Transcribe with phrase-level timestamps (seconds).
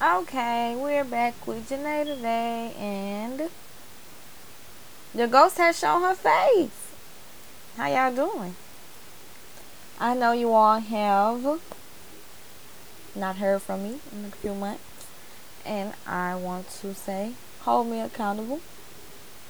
[0.00, 3.50] Okay, we're back with Janay today, and
[5.12, 6.92] the ghost has shown her face.
[7.76, 8.54] How y'all doing?
[9.98, 11.60] I know you all have
[13.16, 15.08] not heard from me in a few months,
[15.66, 18.60] and I want to say, hold me accountable.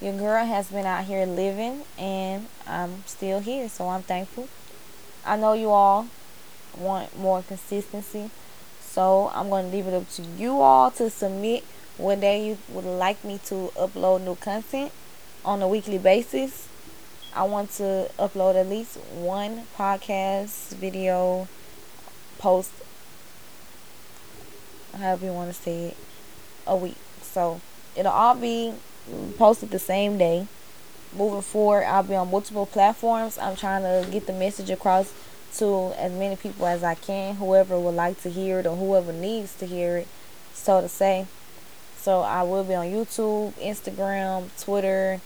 [0.01, 4.49] Your girl has been out here living, and I'm still here, so I'm thankful.
[5.27, 6.09] I know you all
[6.75, 8.31] want more consistency
[8.99, 11.63] so I'm going to leave it up to you all to submit
[11.99, 14.91] what day you would like me to upload new content
[15.45, 16.67] on a weekly basis.
[17.33, 21.47] I want to upload at least one podcast, video,
[22.39, 22.73] post,
[24.97, 25.97] however you want to say it,
[26.67, 26.97] a week.
[27.23, 27.61] So
[27.95, 28.75] it'll all be
[29.37, 30.49] posted the same day.
[31.17, 33.39] Moving forward, I'll be on multiple platforms.
[33.39, 35.13] I'm trying to get the message across
[35.57, 39.13] to as many people as I can, whoever would like to hear it or whoever
[39.13, 40.09] needs to hear it,
[40.53, 41.27] so to say.
[41.97, 45.21] So I will be on YouTube, Instagram, Twitter,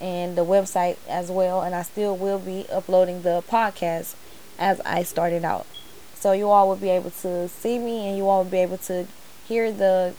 [0.00, 1.62] and the website as well.
[1.62, 4.14] And I still will be uploading the podcast
[4.58, 5.66] as I started out.
[6.14, 8.78] So you all will be able to see me and you all will be able
[8.78, 9.06] to
[9.46, 10.14] hear the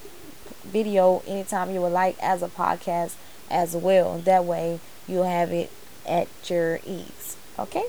[0.63, 3.15] video anytime you would like as a podcast
[3.49, 4.19] as well.
[4.19, 5.71] That way you'll have it
[6.05, 7.37] at your ease.
[7.57, 7.85] Okay?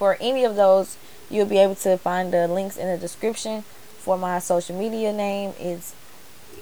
[0.00, 0.96] For any of those,
[1.28, 3.64] you'll be able to find the links in the description.
[3.98, 5.94] For my social media name, it's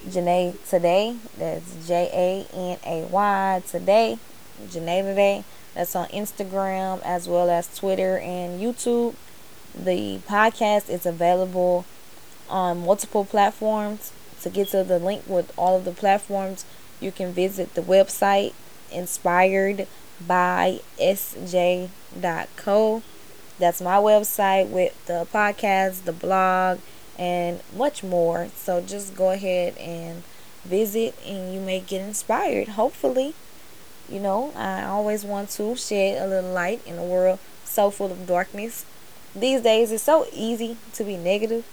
[0.08, 1.14] Janay Today.
[1.38, 4.18] That's J A N A Y Today.
[4.66, 5.44] Janay Today.
[5.72, 9.14] That's on Instagram as well as Twitter and YouTube.
[9.72, 11.84] The podcast is available
[12.50, 14.10] on multiple platforms.
[14.42, 16.64] To get to the link with all of the platforms,
[16.98, 18.52] you can visit the website
[18.90, 19.86] inspired
[20.26, 21.92] by sj.co.
[23.58, 26.78] That's my website with the podcast, the blog,
[27.18, 28.48] and much more.
[28.54, 30.22] So just go ahead and
[30.64, 32.68] visit and you may get inspired.
[32.68, 33.34] Hopefully,
[34.08, 38.12] you know, I always want to shed a little light in a world so full
[38.12, 38.84] of darkness.
[39.34, 41.66] These days, it's so easy to be negative.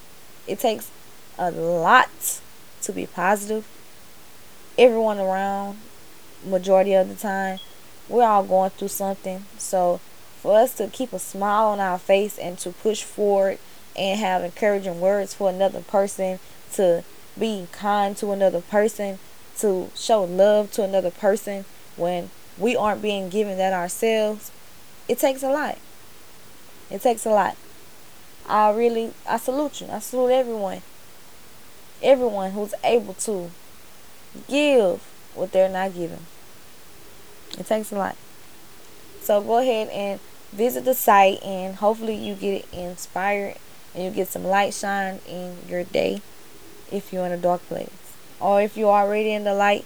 [0.47, 0.91] It takes
[1.37, 2.41] a lot
[2.81, 3.67] to be positive.
[4.77, 5.79] Everyone around,
[6.45, 7.59] majority of the time,
[8.09, 9.45] we're all going through something.
[9.57, 9.99] So
[10.45, 13.57] for us to keep a smile on our face and to push forward
[13.97, 16.37] and have encouraging words for another person,
[16.71, 17.03] to
[17.39, 19.17] be kind to another person,
[19.57, 22.29] to show love to another person when
[22.59, 24.51] we aren't being given that ourselves,
[25.07, 25.79] it takes a lot.
[26.91, 27.57] It takes a lot.
[28.47, 29.87] I really, I salute you.
[29.87, 30.83] I salute everyone.
[32.03, 33.49] Everyone who's able to
[34.47, 35.01] give
[35.33, 36.19] what they're not given.
[37.57, 38.15] It takes a lot.
[39.23, 40.19] So go ahead and
[40.51, 43.55] visit the site and hopefully you get inspired
[43.93, 46.21] and you get some light shine in your day
[46.91, 47.89] if you're in a dark place.
[48.39, 49.85] Or if you're already in the light,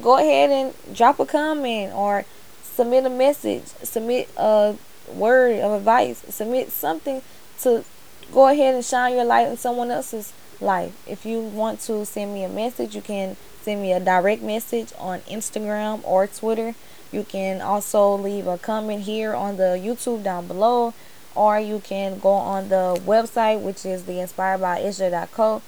[0.00, 2.24] go ahead and drop a comment or
[2.62, 4.76] submit a message, submit a
[5.12, 7.22] word of advice, submit something
[7.60, 7.84] to
[8.32, 10.96] go ahead and shine your light in someone else's life.
[11.06, 14.92] If you want to send me a message, you can send me a direct message
[14.98, 16.74] on Instagram or Twitter
[17.12, 20.94] you can also leave a comment here on the YouTube down below,
[21.34, 25.62] or you can go on the website, which is the inspired by Isra.co.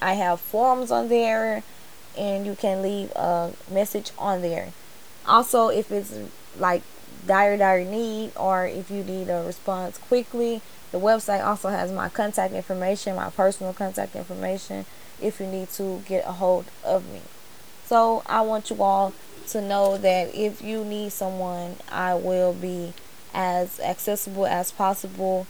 [0.00, 1.62] I have forums on there,
[2.16, 4.72] and you can leave a message on there.
[5.26, 6.14] Also, if it's
[6.58, 6.82] like
[7.26, 10.62] dire, dire need, or if you need a response quickly,
[10.92, 14.86] the website also has my contact information, my personal contact information,
[15.20, 17.20] if you need to get a hold of me.
[17.84, 19.12] So, I want you all
[19.48, 22.92] to know that if you need someone, I will be
[23.34, 25.46] as accessible as possible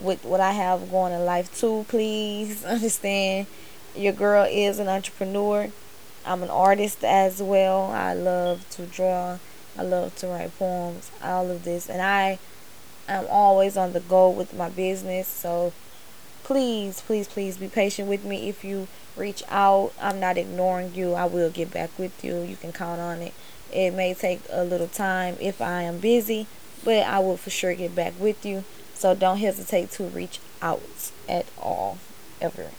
[0.00, 1.86] with what I have going in life too.
[1.88, 3.46] Please understand
[3.94, 5.70] your girl is an entrepreneur.
[6.24, 7.84] I'm an artist as well.
[7.92, 9.38] I love to draw.
[9.78, 11.10] I love to write poems.
[11.22, 11.88] All of this.
[11.88, 12.38] And I
[13.08, 15.28] am always on the go with my business.
[15.28, 15.72] So
[16.46, 18.86] please, please, please be patient with me if you
[19.16, 19.90] reach out.
[20.00, 21.14] I'm not ignoring you.
[21.14, 22.40] I will get back with you.
[22.42, 23.34] You can count on it.
[23.72, 26.46] It may take a little time if I am busy,
[26.84, 28.62] but I will for sure get back with you.
[28.94, 31.98] So don't hesitate to reach out at all,
[32.40, 32.70] ever.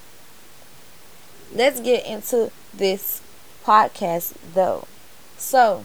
[1.54, 3.20] Let's get into this
[3.66, 4.86] podcast though.
[5.36, 5.84] So,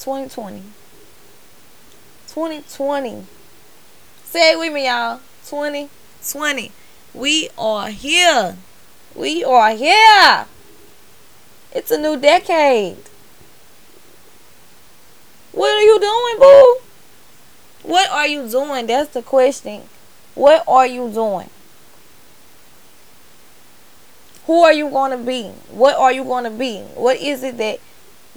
[0.00, 0.62] 2020.
[2.26, 3.24] 2020.
[4.24, 5.20] Say it with me, y'all.
[5.46, 6.72] 2020.
[7.14, 8.56] We are here.
[9.14, 10.46] We are here.
[11.72, 12.96] It's a new decade.
[15.52, 16.78] What are you doing, boo?
[17.82, 18.86] What are you doing?
[18.86, 19.82] That's the question.
[20.34, 21.48] What are you doing?
[24.46, 25.44] Who are you going to be?
[25.70, 26.80] What are you going to be?
[26.94, 27.80] What is it that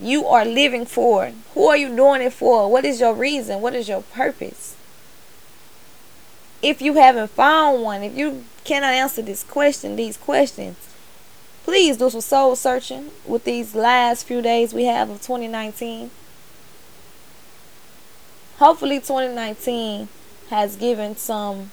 [0.02, 1.32] you are living for?
[1.54, 2.72] Who are you doing it for?
[2.72, 3.62] What is your reason?
[3.62, 4.76] What is your purpose?
[6.62, 10.76] If you haven't found one, if you cannot answer this question, these questions,
[11.64, 16.12] please do some soul searching with these last few days we have of 2019.
[18.58, 20.10] Hopefully, 2019
[20.50, 21.72] has given some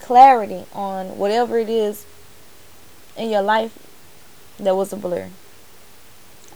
[0.00, 2.04] clarity on whatever it is
[3.16, 3.78] in your life
[4.58, 5.28] that was a blur.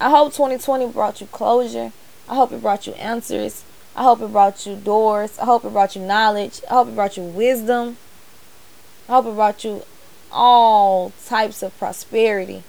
[0.00, 1.92] I hope 2020 brought you closure.
[2.28, 3.62] I hope it brought you answers.
[3.94, 5.38] I hope it brought you doors.
[5.38, 6.60] I hope it brought you knowledge.
[6.70, 7.98] I hope it brought you wisdom.
[9.08, 9.82] I hope it brought you
[10.30, 12.62] all types of prosperity.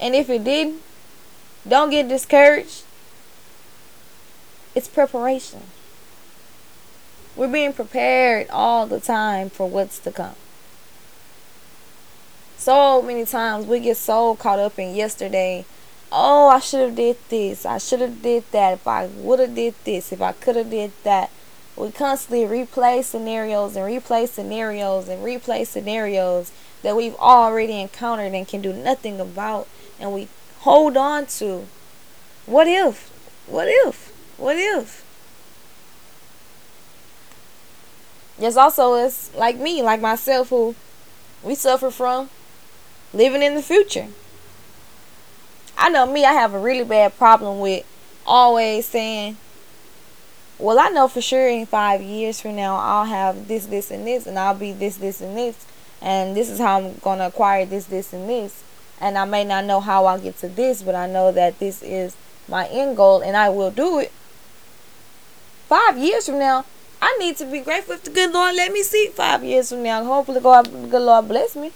[0.00, 0.82] And if it didn't,
[1.66, 2.82] don't get discouraged.
[4.74, 5.62] It's preparation.
[7.36, 10.34] We're being prepared all the time for what's to come.
[12.58, 15.64] So many times we get so caught up in yesterday.
[16.14, 17.64] Oh, I should have did this.
[17.64, 18.74] I should have did that.
[18.74, 20.12] If I would have did this.
[20.12, 21.30] If I could have did that.
[21.74, 28.46] We constantly replay scenarios and replay scenarios and replay scenarios that we've already encountered and
[28.46, 29.66] can do nothing about.
[29.98, 30.28] And we
[30.60, 31.66] hold on to.
[32.44, 33.08] What if?
[33.46, 34.12] What if?
[34.36, 35.02] What if?
[38.38, 40.74] There's also us like me, like myself, who
[41.42, 42.28] we suffer from
[43.14, 44.08] living in the future.
[45.82, 47.84] I know me, I have a really bad problem with
[48.24, 49.36] always saying,
[50.56, 54.06] well, I know for sure in five years from now, I'll have this, this, and
[54.06, 55.66] this, and I'll be this, this, and this,
[56.00, 58.62] and this is how I'm going to acquire this, this, and this.
[59.00, 61.82] And I may not know how I'll get to this, but I know that this
[61.82, 62.14] is
[62.46, 64.12] my end goal, and I will do it.
[65.66, 66.64] Five years from now,
[67.00, 69.82] I need to be grateful if the good Lord let me see five years from
[69.82, 70.04] now.
[70.04, 71.72] Hopefully, God, the good Lord bless me.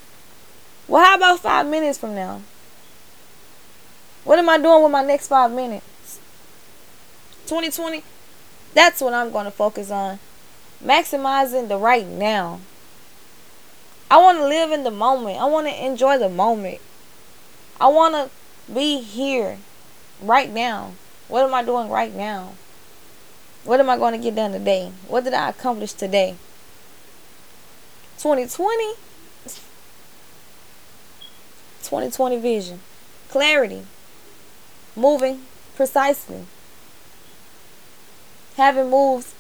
[0.87, 2.43] Well, how about five minutes from now?
[4.27, 6.19] What am I doing with my next five minutes?
[7.47, 8.03] 2020,
[8.75, 10.19] that's what I'm going to focus on.
[10.85, 12.59] Maximizing the right now.
[14.11, 15.41] I want to live in the moment.
[15.41, 16.81] I want to enjoy the moment.
[17.81, 19.59] I want to be here
[20.21, 20.95] right now.
[21.29, 22.55] What am I doing right now?
[23.63, 24.91] What am I going to get done today?
[25.07, 26.35] What did I accomplish today?
[28.19, 28.95] 2020
[31.85, 32.81] 2020 vision.
[33.29, 33.87] Clarity.
[34.97, 35.43] Moving
[35.77, 36.47] precisely.
[38.57, 39.35] Having moves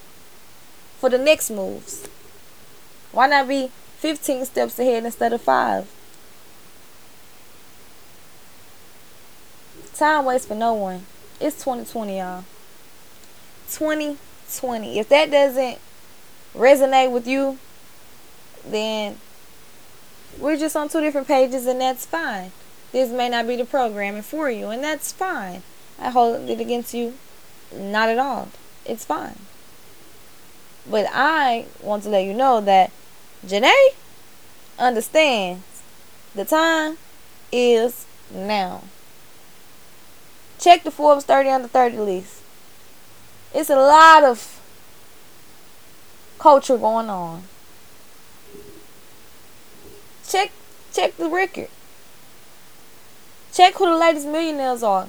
[0.99, 2.07] for the next moves.
[3.13, 5.91] Why not be 15 steps ahead instead of 5?
[9.95, 11.07] Time waits for no one.
[11.41, 12.45] It's 2020, y'all.
[13.71, 14.99] 2020.
[14.99, 15.79] If that doesn't
[16.55, 17.59] resonate with you,
[18.69, 19.17] then
[20.39, 22.53] we're just on two different pages, and that's fine.
[22.97, 25.63] This may not be the programming for you, and that's fine.
[25.99, 27.13] I hold it against you.
[27.71, 28.49] Not at all.
[28.87, 29.39] It's fine.
[30.89, 32.91] But I want to let you know that
[33.47, 33.89] Janay
[34.79, 35.83] understands
[36.35, 36.97] the time
[37.53, 38.85] is now.
[40.59, 42.41] Check the Forbes 30 under 30 list.
[43.55, 44.59] It's a lot of
[46.39, 47.43] culture going on.
[50.27, 50.51] Check
[50.95, 51.69] check the record.
[53.57, 55.09] Check who the latest millionaires are.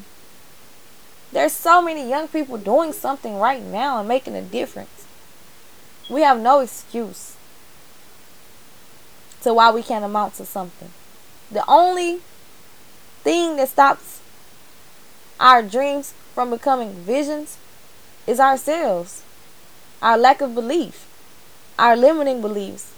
[1.34, 5.06] There's so many young people doing something right now and making a difference.
[6.10, 7.36] We have no excuse
[9.42, 10.92] to why we can't amount to something.
[11.52, 12.22] The only
[13.26, 14.22] thing that stops
[15.42, 17.58] our dreams from becoming visions
[18.26, 19.24] is ourselves,
[20.02, 21.06] our lack of belief,
[21.78, 22.94] our limiting beliefs,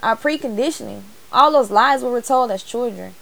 [0.00, 1.02] our preconditioning,
[1.32, 3.16] all those lies we were told as children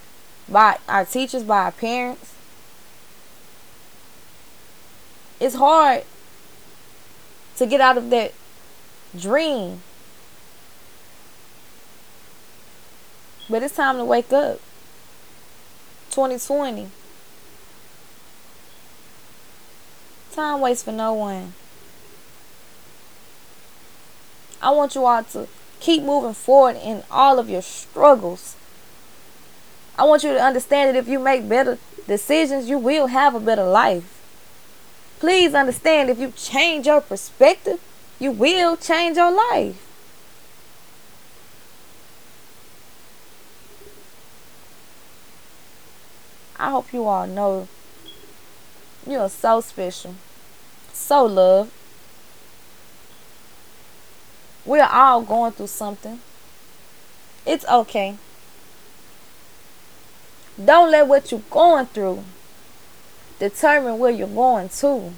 [0.49, 2.33] by our teachers, by our parents.
[5.39, 6.03] It's hard
[7.57, 8.33] to get out of that
[9.17, 9.81] dream.
[13.49, 14.59] But it's time to wake up.
[16.11, 16.89] 2020.
[20.31, 21.53] Time waits for no one.
[24.61, 25.47] I want you all to
[25.79, 28.55] keep moving forward in all of your struggles.
[29.97, 33.39] I want you to understand that if you make better decisions, you will have a
[33.39, 34.13] better life.
[35.19, 37.79] Please understand if you change your perspective,
[38.19, 39.83] you will change your life.
[46.59, 47.67] I hope you all know
[49.05, 50.15] you are so special,
[50.91, 51.71] so loved.
[54.65, 56.19] We're all going through something.
[57.45, 58.17] It's okay.
[60.63, 62.23] Don't let what you're going through
[63.39, 65.13] determine where you're going to.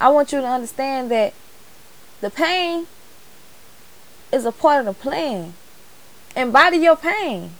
[0.00, 1.34] I want you to understand that
[2.20, 2.86] the pain
[4.32, 5.54] is a part of the plan.
[6.36, 7.50] Embody your pain.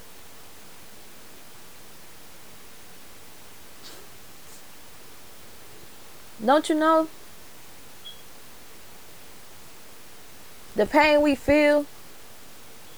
[6.45, 7.09] Don't you know?
[10.77, 11.85] The pain we feel,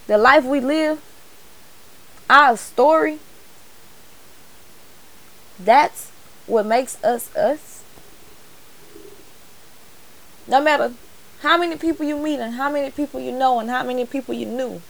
[0.06, 1.00] the life we live,
[2.32, 3.18] our story,
[5.60, 6.10] that's
[6.46, 7.82] what makes us us.
[10.48, 10.94] No matter
[11.42, 14.34] how many people you meet and how many people you know and how many people
[14.34, 14.80] you knew,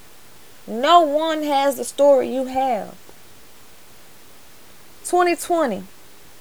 [0.68, 2.94] no one has the story you have.
[5.04, 5.82] 2020.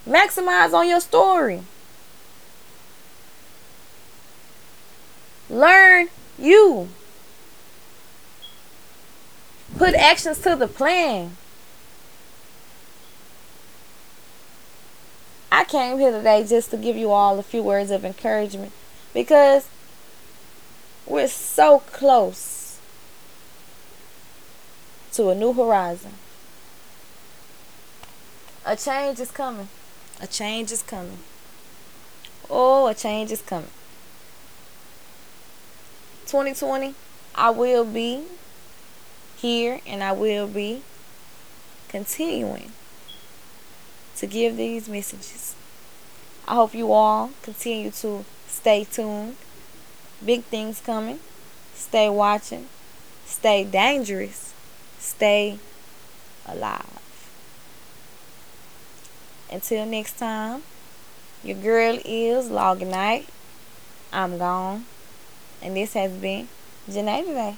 [0.07, 1.63] Maximize on your story.
[5.49, 6.89] Learn you.
[9.81, 11.37] Put actions to the plan.
[15.51, 18.73] I came here today just to give you all a few words of encouragement
[19.11, 19.67] because
[21.07, 22.77] we're so close
[25.13, 26.11] to a new horizon.
[28.63, 29.69] A change is coming.
[30.21, 31.17] A change is coming.
[32.51, 33.71] Oh, a change is coming.
[36.27, 36.93] 2020,
[37.33, 38.25] I will be
[39.41, 40.83] here and I will be
[41.89, 42.71] continuing
[44.17, 45.55] to give these messages.
[46.47, 49.35] I hope you all continue to stay tuned.
[50.23, 51.19] Big things coming.
[51.73, 52.67] Stay watching.
[53.25, 54.53] Stay dangerous.
[54.99, 55.57] Stay
[56.45, 57.29] alive.
[59.51, 60.61] Until next time,
[61.43, 63.27] your girl is logging night.
[64.13, 64.85] I'm gone.
[65.61, 66.47] And this has been
[66.87, 67.57] Janay today.